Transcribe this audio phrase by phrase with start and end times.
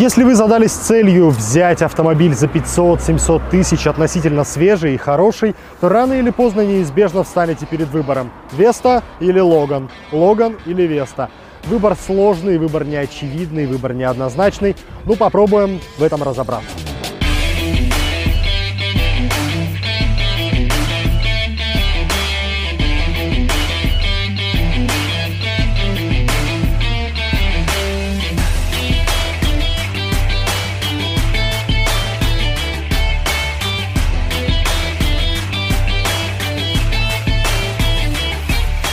[0.00, 6.14] Если вы задались целью взять автомобиль за 500-700 тысяч относительно свежий и хороший, то рано
[6.14, 11.28] или поздно неизбежно встанете перед выбором Веста или Логан, Логан или Веста.
[11.66, 14.74] Выбор сложный, выбор неочевидный, выбор неоднозначный.
[15.04, 16.89] Ну, попробуем в этом разобраться.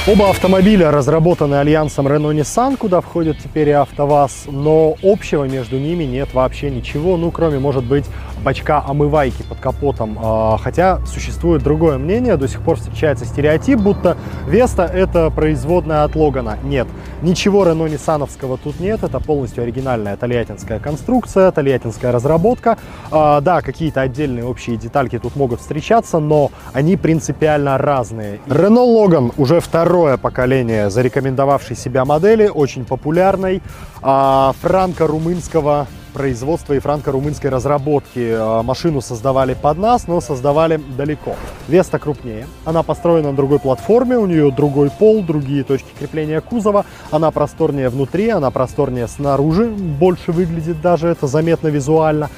[0.09, 6.33] Оба автомобиля разработаны альянсом Renault-Nissan, куда входит теперь и АвтоВАЗ, но общего между ними нет
[6.33, 8.05] вообще ничего, ну, кроме, может быть,
[8.41, 10.17] бачка омывайки под капотом.
[10.23, 14.15] А, хотя существует другое мнение, до сих пор встречается стереотип, будто
[14.47, 16.57] Веста— это производная от Логана.
[16.63, 16.87] Нет,
[17.21, 22.77] ничего Renault-Ниссановского тут нет, это полностью оригинальная тольяттинская конструкция, тольяттинская разработка.
[23.11, 28.39] А, да, какие-то отдельные общие детальки тут могут встречаться, но они принципиально разные.
[28.47, 33.63] Renault Logan уже второй второе поколение зарекомендовавшей себя модели, очень популярной,
[34.03, 38.31] а, франко-румынского производства и франко-румынской разработки.
[38.31, 41.35] А, машину создавали под нас, но создавали далеко.
[41.67, 46.85] Веста крупнее, она построена на другой платформе, у нее другой пол, другие точки крепления кузова,
[47.09, 52.29] она просторнее внутри, она просторнее снаружи, больше выглядит даже, это заметно визуально.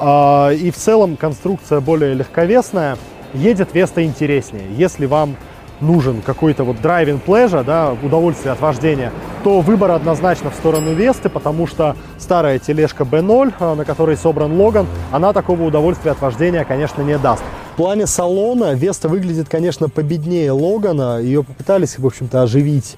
[0.00, 2.98] А, и в целом конструкция более легковесная,
[3.34, 4.66] едет Веста интереснее.
[4.76, 5.36] Если вам
[5.84, 11.28] нужен какой-то вот driving pleasure, да, удовольствие от вождения, то выбор однозначно в сторону Весты,
[11.28, 16.64] потому что старая тележка B0, а, на которой собран Логан, она такого удовольствия от вождения,
[16.64, 17.42] конечно, не даст.
[17.74, 21.20] В плане салона Веста выглядит, конечно, победнее Логана.
[21.20, 22.96] Ее попытались, в общем-то, оживить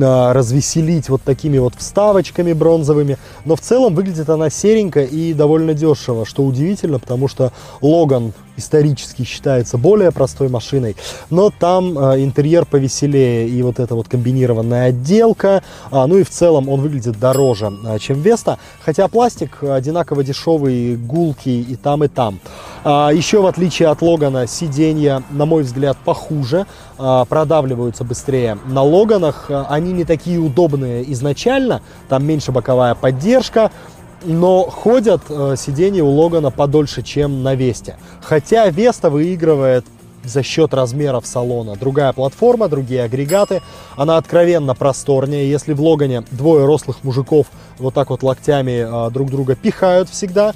[0.00, 3.18] а, развеселить вот такими вот вставочками бронзовыми.
[3.44, 9.24] Но в целом выглядит она серенько и довольно дешево, что удивительно, потому что Логан исторически
[9.24, 10.96] считается более простой машиной,
[11.28, 16.30] но там э, интерьер повеселее и вот эта вот комбинированная отделка, а, ну и в
[16.30, 22.08] целом он выглядит дороже, э, чем Веста, хотя пластик одинаково дешевый, гулкий и там, и
[22.08, 22.38] там.
[22.84, 26.66] А, еще в отличие от Логана сиденья, на мой взгляд, похуже,
[26.98, 28.58] а, продавливаются быстрее.
[28.66, 33.70] На Логанах э, они не такие удобные изначально, там меньше боковая поддержка,
[34.22, 37.96] но ходят э, сиденья у Логана подольше, чем на Весте.
[38.22, 39.84] Хотя Веста выигрывает
[40.24, 41.76] за счет размеров салона.
[41.76, 43.62] Другая платформа, другие агрегаты.
[43.96, 45.48] Она откровенно просторнее.
[45.48, 47.46] Если в Логане двое рослых мужиков
[47.78, 50.54] вот так вот локтями э, друг друга пихают всегда,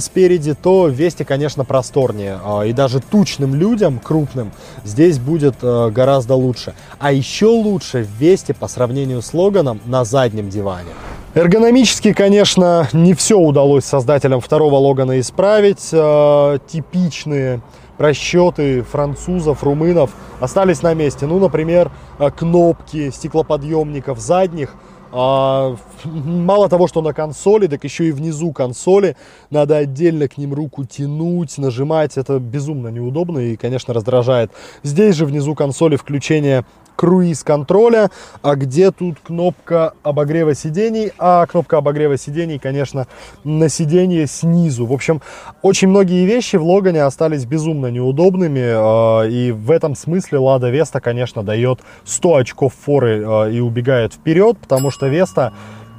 [0.00, 2.38] спереди, то Весте, конечно, просторнее.
[2.44, 4.52] А, и даже тучным людям, крупным,
[4.84, 6.74] здесь будет э, гораздо лучше.
[6.98, 10.90] А еще лучше в Весте по сравнению с Логаном на заднем диване.
[11.34, 15.88] Эргономически, конечно, не все удалось создателям второго Логана исправить.
[15.90, 17.62] Э, типичные
[17.96, 20.10] просчеты французов, румынов
[20.40, 21.24] остались на месте.
[21.24, 24.74] Ну, например, э, кнопки стеклоподъемников задних
[25.14, 29.14] а, мало того, что на консоли, так еще и внизу консоли
[29.50, 32.16] надо отдельно к ним руку тянуть, нажимать.
[32.16, 34.50] Это безумно неудобно и, конечно, раздражает.
[34.82, 36.64] Здесь же внизу консоли включение
[36.96, 38.10] круиз-контроля,
[38.42, 43.06] а где тут кнопка обогрева сидений, а кнопка обогрева сидений, конечно,
[43.44, 44.86] на сиденье снизу.
[44.86, 45.20] В общем,
[45.62, 51.00] очень многие вещи в Логане остались безумно неудобными, а, и в этом смысле Лада Веста,
[51.00, 55.52] конечно, дает 100 очков форы а, и убегает вперед, потому что Веста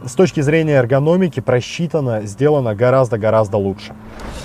[0.05, 3.93] с точки зрения эргономики просчитано, сделано гораздо-гораздо лучше.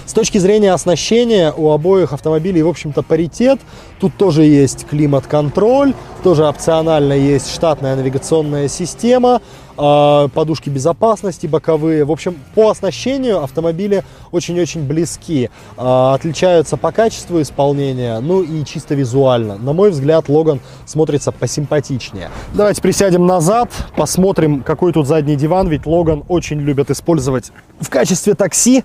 [0.07, 3.61] С точки зрения оснащения у обоих автомобилей, в общем-то, паритет.
[4.01, 9.41] Тут тоже есть климат-контроль, тоже опционально есть штатная навигационная система,
[9.79, 12.05] подушки безопасности боковые.
[12.05, 15.51] В общем, по оснащению автомобили очень-очень близки.
[15.77, 19.57] А, отличаются по качеству исполнения, ну и чисто визуально.
[19.57, 22.31] На мой взгляд, Логан смотрится посимпатичнее.
[22.55, 28.35] Давайте присядем назад, посмотрим, какой тут задний диван, ведь Логан очень любят использовать в качестве
[28.35, 28.85] такси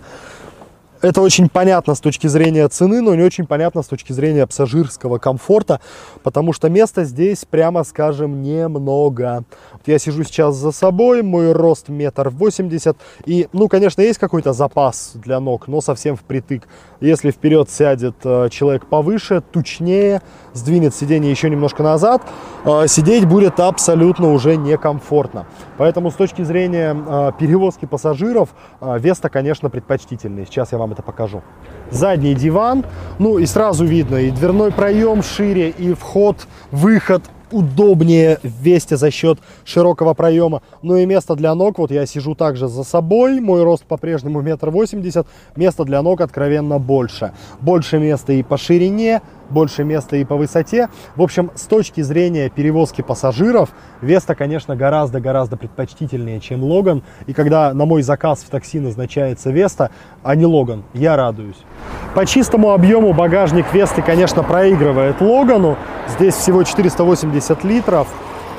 [1.03, 5.19] это очень понятно с точки зрения цены, но не очень понятно с точки зрения пассажирского
[5.19, 5.81] комфорта,
[6.23, 9.43] потому что места здесь, прямо скажем, немного.
[9.85, 15.11] Я сижу сейчас за собой, мой рост метр восемьдесят, и, ну, конечно, есть какой-то запас
[15.15, 16.67] для ног, но совсем впритык.
[17.01, 20.21] Если вперед сядет э, человек повыше, тучнее,
[20.53, 22.21] сдвинет сиденье еще немножко назад,
[22.63, 25.45] э, сидеть будет абсолютно уже некомфортно.
[25.77, 28.49] Поэтому с точки зрения э, перевозки пассажиров,
[28.79, 30.45] Веста, конечно, предпочтительнее.
[30.45, 31.41] Сейчас я вам это покажу.
[31.91, 32.85] Задний диван,
[33.19, 37.23] ну и сразу видно и дверной проем шире, и вход, выход
[37.53, 40.61] удобнее в за счет широкого проема.
[40.81, 44.69] Ну и место для ног, вот я сижу также за собой, мой рост по-прежнему метр
[44.69, 47.31] восемьдесят, места для ног откровенно больше.
[47.61, 50.89] Больше места и по ширине, больше места и по высоте.
[51.15, 53.69] В общем, с точки зрения перевозки пассажиров,
[54.01, 57.03] Веста, конечно, гораздо-гораздо предпочтительнее, чем Логан.
[57.27, 59.91] И когда на мой заказ в такси назначается Веста,
[60.23, 61.63] а не Логан, я радуюсь.
[62.15, 65.77] По чистому объему багажник Весты, конечно, проигрывает Логану.
[66.07, 68.07] Здесь всего 480 литров.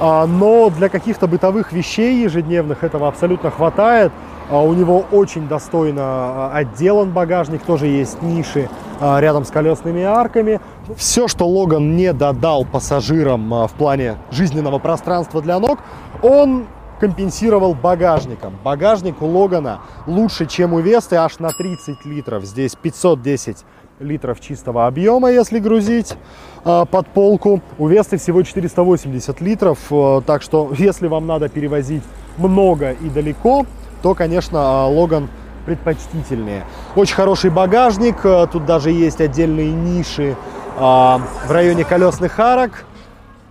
[0.01, 4.11] А, но для каких-то бытовых вещей ежедневных этого абсолютно хватает.
[4.51, 8.69] А, у него очень достойно а, отделан багажник, тоже есть ниши
[9.01, 10.61] рядом с колесными арками.
[10.97, 15.81] Все, что Логан не додал пассажирам в плане жизненного пространства для ног,
[16.23, 16.67] он
[17.05, 18.55] компенсировал багажником.
[18.65, 22.45] Багажник у Логана лучше, чем у Весты, аж на 30 литров.
[22.45, 23.59] Здесь 510
[24.01, 26.17] литров чистого объема, если грузить
[26.65, 27.61] э, под полку.
[27.77, 32.03] У Весты всего 480 литров, э, так что если вам надо перевозить
[32.39, 33.67] много и далеко,
[34.03, 35.29] то, конечно, Логан
[35.67, 36.65] предпочтительнее.
[36.97, 40.37] Очень хороший багажник, тут даже есть отдельные ниши
[40.79, 42.87] э, в районе колесных арок.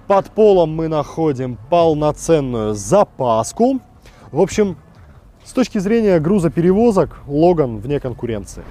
[0.07, 3.79] Под полом мы находим полноценную запаску.
[4.33, 4.75] В общем,
[5.45, 8.63] с точки зрения грузоперевозок, Логан вне конкуренции.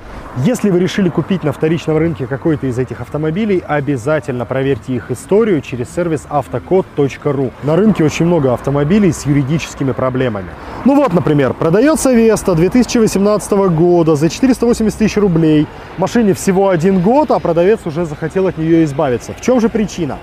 [0.44, 5.62] Если вы решили купить на вторичном рынке какой-то из этих автомобилей, обязательно проверьте их историю
[5.62, 7.50] через сервис автокод.ру.
[7.62, 10.50] На рынке очень много автомобилей с юридическими проблемами.
[10.84, 15.66] Ну вот, например, продается Веста 2018 года за 480 тысяч рублей.
[15.96, 19.32] Машине всего один год, а продавец уже захотел от нее избавиться.
[19.32, 20.18] В чем же причина?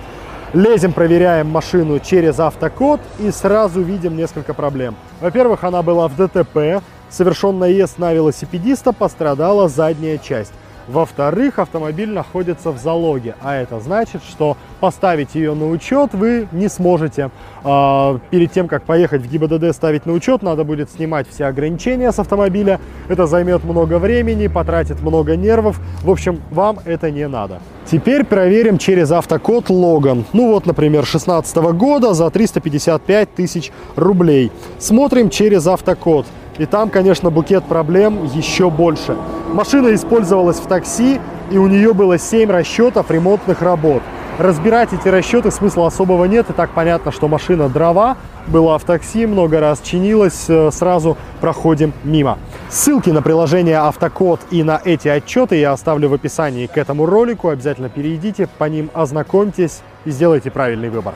[0.54, 4.96] Лезем, проверяем машину через автокод и сразу видим несколько проблем.
[5.22, 10.54] Во-первых, она была в ДТП, совершен наезд на велосипедиста, пострадала задняя часть.
[10.90, 16.68] Во-вторых, автомобиль находится в залоге, а это значит, что поставить ее на учет вы не
[16.68, 17.30] сможете.
[17.64, 22.12] А, перед тем, как поехать в ГИБДД ставить на учет, надо будет снимать все ограничения
[22.12, 22.80] с автомобиля.
[23.08, 25.80] Это займет много времени, потратит много нервов.
[26.02, 27.62] В общем, вам это не надо.
[27.86, 30.26] Теперь проверим через автокод Логан.
[30.34, 34.52] Ну вот, например, 16 года за 355 тысяч рублей.
[34.80, 36.26] Смотрим через автокод.
[36.60, 39.16] И там, конечно, букет проблем еще больше.
[39.54, 41.20] Машина использовалась в такси,
[41.50, 44.04] и у нее было 7 расчетов ремонтных работ.
[44.38, 48.18] Разбирать эти расчеты смысла особого нет, и так понятно, что машина дрова,
[48.48, 52.38] была в такси, много раз чинилась, э, сразу проходим мимо.
[52.70, 57.50] Ссылки на приложение Автокод и на эти отчеты я оставлю в описании к этому ролику,
[57.50, 61.16] обязательно перейдите, по ним ознакомьтесь и сделайте правильный выбор.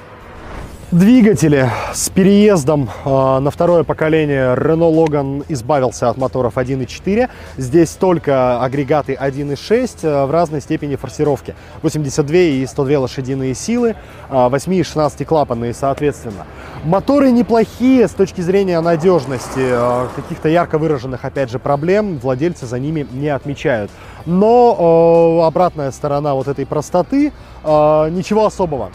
[0.94, 7.30] Двигатели с переездом э, на второе поколение Renault Logan избавился от моторов 1.4.
[7.58, 11.56] Здесь только агрегаты 1.6 э, в разной степени форсировки.
[11.82, 13.96] 82 и 102 лошадиные силы,
[14.30, 16.46] э, 8 и 16 клапанные соответственно.
[16.84, 19.62] Моторы неплохие с точки зрения надежности.
[19.62, 23.90] Э, каких-то ярко выраженных, опять же, проблем владельцы за ними не отмечают.
[24.26, 27.34] Но э, обратная сторона вот этой простоты,
[27.64, 28.90] э, ничего особого.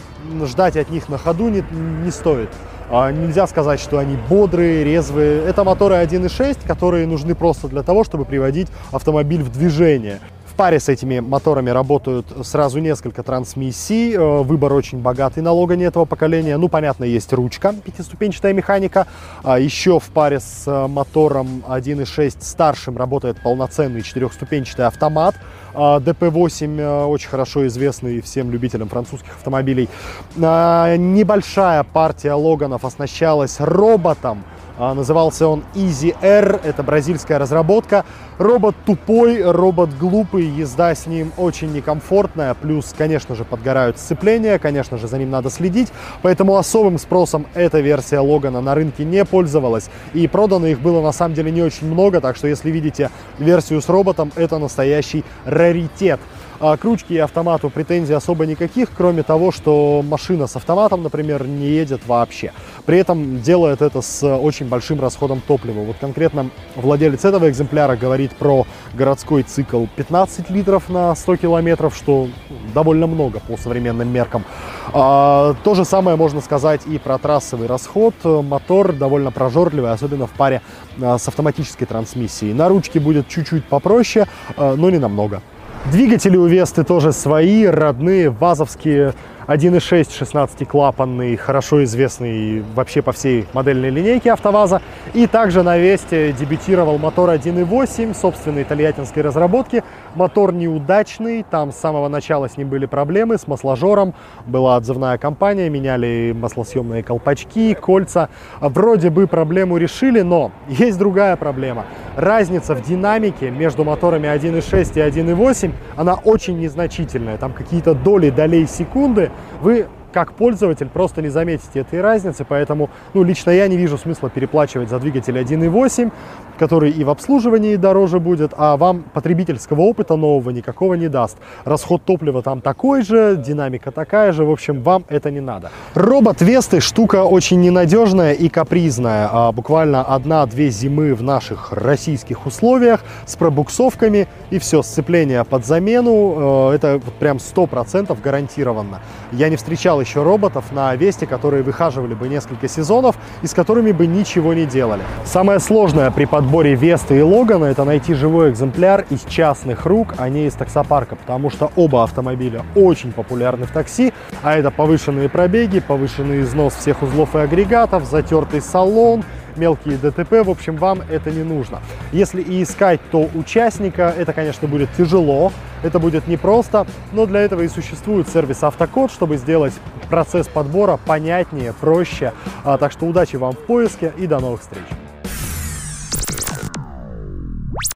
[0.45, 1.63] Ждать от них на ходу не,
[2.03, 2.49] не стоит.
[2.89, 5.43] Э, нельзя сказать, что они бодрые, резвые.
[5.43, 10.19] Это моторы 1.6, которые нужны просто для того, чтобы приводить автомобиль в движение
[10.59, 14.13] паре с этими моторами работают сразу несколько трансмиссий.
[14.13, 16.57] Э, выбор очень богатый на Логане этого поколения.
[16.57, 19.07] Ну, понятно, есть ручка, пятиступенчатая механика.
[19.41, 25.35] А еще в паре с э, мотором 1.6 старшим работает полноценный четырехступенчатый автомат.
[25.73, 29.87] DP8 э, очень хорошо известный всем любителям французских автомобилей.
[30.35, 38.05] Небольшая партия Логанов оснащалась роботом, а, назывался он Easy Air, это бразильская разработка.
[38.37, 44.97] Робот тупой, робот глупый, езда с ним очень некомфортная, плюс, конечно же, подгорают сцепления, конечно
[44.97, 45.89] же, за ним надо следить,
[46.21, 51.11] поэтому особым спросом эта версия Логана на рынке не пользовалась, и продано их было на
[51.11, 56.21] самом деле не очень много, так что если видите версию с роботом, это настоящий раритет.
[56.59, 61.47] А к ручке и автомату претензий особо никаких, кроме того, что машина с автоматом, например,
[61.47, 62.51] не едет вообще.
[62.85, 65.79] При этом делает это с очень большим расходом топлива.
[65.81, 72.27] Вот конкретно владелец этого экземпляра говорит про городской цикл 15 литров на 100 километров, что
[72.73, 74.43] довольно много по современным меркам.
[74.91, 78.15] А, то же самое можно сказать и про трассовый расход.
[78.23, 80.61] Мотор довольно прожорливый, особенно в паре
[81.01, 82.53] а, с автоматической трансмиссией.
[82.53, 85.41] На ручке будет чуть-чуть попроще, а, но не намного.
[85.85, 89.13] Двигатели у Весты тоже свои, родные, вазовские.
[89.49, 94.79] 1.6 16-клапанный, хорошо известный вообще по всей модельной линейке АвтоВАЗа.
[95.15, 99.83] И также на Весте дебютировал мотор 1.8 собственной тольяттинской разработки.
[100.13, 104.13] Мотор неудачный, там с самого начала с ним были проблемы, с масложором.
[104.45, 108.29] Была отзывная компания, меняли маслосъемные колпачки, кольца.
[108.61, 111.87] Вроде бы проблему решили, но есть другая проблема.
[112.15, 117.37] Разница в динамике между моторами 1.6 и 1.8, она очень незначительная.
[117.37, 119.31] Там какие-то доли долей секунды.
[119.47, 124.29] Вы как пользователь просто не заметите этой разницы, поэтому, ну, лично я не вижу смысла
[124.29, 126.11] переплачивать за двигатель 1.8,
[126.59, 131.37] который и в обслуживании дороже будет, а вам потребительского опыта нового никакого не даст.
[131.63, 135.71] Расход топлива там такой же, динамика такая же, в общем, вам это не надо.
[135.95, 139.29] Робот Весты штука очень ненадежная и капризная.
[139.31, 146.71] А буквально одна-две зимы в наших российских условиях с пробуксовками и все, сцепление под замену,
[146.71, 148.99] э, это прям 100% гарантированно.
[149.31, 153.91] Я не встречал еще роботов на Весте, которые выхаживали бы несколько сезонов и с которыми
[153.91, 155.01] бы ничего не делали.
[155.25, 160.29] Самое сложное при подборе Весты и Логана это найти живой экземпляр из частных рук, а
[160.29, 164.13] не из таксопарка, потому что оба автомобиля очень популярны в такси,
[164.43, 169.23] а это повышенные пробеги, повышенный износ всех узлов и агрегатов, затертый салон,
[169.59, 171.81] мелкие ДТП, в общем, вам это не нужно.
[172.11, 175.51] Если и искать, то участника, это, конечно, будет тяжело,
[175.83, 179.73] это будет непросто, но для этого и существует сервис Автокод, чтобы сделать
[180.09, 182.33] процесс подбора понятнее, проще.
[182.63, 185.08] А, так что удачи вам в поиске и до новых встреч!